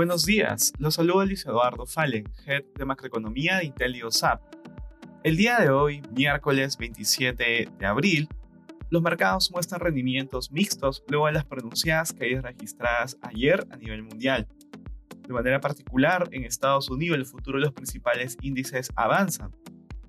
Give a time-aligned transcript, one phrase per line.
[0.00, 4.40] Buenos días, los saluda Luis Eduardo Fallen, Head de Macroeconomía de IntelioSAP.
[5.24, 8.26] El día de hoy, miércoles 27 de abril,
[8.88, 14.48] los mercados muestran rendimientos mixtos luego de las pronunciadas caídas registradas ayer a nivel mundial.
[15.28, 19.54] De manera particular, en Estados Unidos el futuro de los principales índices avanzan,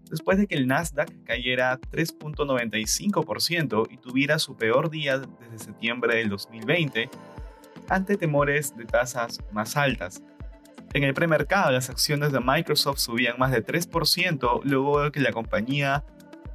[0.10, 6.30] después de que el Nasdaq cayera 3.95% y tuviera su peor día desde septiembre del
[6.30, 7.10] 2020
[7.92, 10.24] ante temores de tasas más altas.
[10.94, 15.32] En el premercado, las acciones de Microsoft subían más de 3% luego de que la
[15.32, 16.04] compañía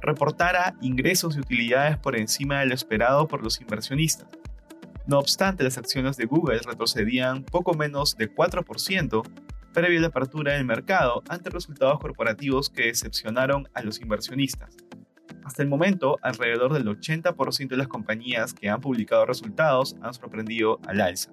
[0.01, 4.27] reportara ingresos y utilidades por encima de lo esperado por los inversionistas.
[5.05, 9.23] No obstante, las acciones de Google retrocedían poco menos de 4%
[9.73, 14.75] previo a la apertura del mercado ante resultados corporativos que decepcionaron a los inversionistas.
[15.45, 20.79] Hasta el momento, alrededor del 80% de las compañías que han publicado resultados han sorprendido
[20.87, 21.31] al alza.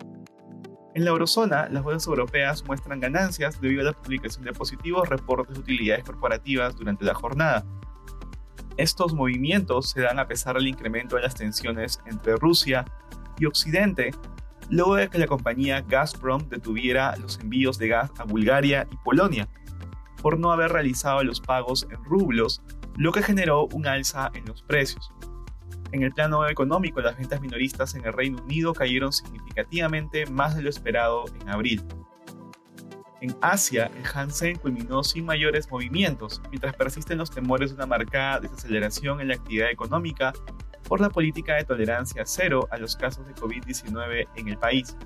[0.95, 5.55] En la eurozona, las bolsas europeas muestran ganancias debido a la publicación de positivos reportes
[5.55, 7.65] de utilidades corporativas durante la jornada.
[8.77, 12.85] Estos movimientos se dan a pesar del incremento de las tensiones entre Rusia
[13.39, 14.13] y Occidente,
[14.71, 19.49] luego de que la compañía Gazprom detuviera los envíos de gas a Bulgaria y Polonia,
[20.23, 22.63] por no haber realizado los pagos en rublos
[22.97, 25.13] lo que generó un alza en los precios.
[25.93, 30.63] En el plano económico, las ventas minoristas en el Reino Unido cayeron significativamente más de
[30.63, 31.83] lo esperado en abril.
[33.21, 38.41] En Asia, el Hansen culminó sin mayores movimientos, mientras persisten los temores de una marcada
[38.41, 40.33] desaceleración en la actividad económica
[40.89, 44.97] por la política de tolerancia cero a los casos de COVID-19 en el país.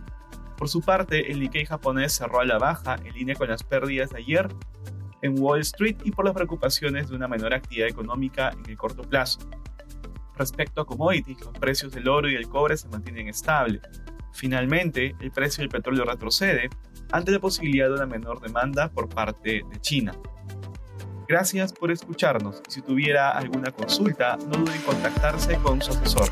[0.56, 4.10] Por su parte, el Nikkei japonés cerró a la baja en línea con las pérdidas
[4.10, 4.48] de ayer
[5.22, 9.02] en Wall Street y por las preocupaciones de una menor actividad económica en el corto
[9.02, 9.40] plazo.
[10.36, 13.82] Respecto a commodities, los precios del oro y el cobre se mantienen estables.
[14.32, 16.68] Finalmente, el precio del petróleo retrocede
[17.10, 20.12] ante la posibilidad de una menor demanda por parte de China.
[21.28, 26.30] Gracias por escucharnos si tuviera alguna consulta, no duden en contactarse con su asesor.